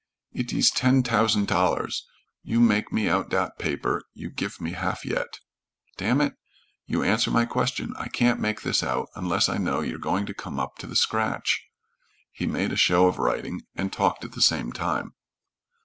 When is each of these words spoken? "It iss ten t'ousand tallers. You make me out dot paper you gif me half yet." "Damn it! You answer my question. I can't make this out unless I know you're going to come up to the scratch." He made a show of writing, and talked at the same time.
"It 0.33 0.51
iss 0.51 0.71
ten 0.71 1.03
t'ousand 1.03 1.45
tallers. 1.45 2.07
You 2.41 2.59
make 2.59 2.91
me 2.91 3.07
out 3.07 3.29
dot 3.29 3.59
paper 3.59 4.01
you 4.15 4.31
gif 4.31 4.59
me 4.59 4.71
half 4.71 5.05
yet." 5.05 5.39
"Damn 5.95 6.21
it! 6.21 6.33
You 6.87 7.03
answer 7.03 7.29
my 7.29 7.45
question. 7.45 7.93
I 7.99 8.07
can't 8.07 8.39
make 8.39 8.63
this 8.63 8.81
out 8.81 9.09
unless 9.15 9.47
I 9.47 9.59
know 9.59 9.81
you're 9.81 9.99
going 9.99 10.25
to 10.25 10.33
come 10.33 10.59
up 10.59 10.79
to 10.79 10.87
the 10.87 10.95
scratch." 10.95 11.67
He 12.31 12.47
made 12.47 12.71
a 12.71 12.75
show 12.75 13.05
of 13.05 13.19
writing, 13.19 13.61
and 13.75 13.93
talked 13.93 14.25
at 14.25 14.31
the 14.31 14.41
same 14.41 14.71
time. 14.71 15.13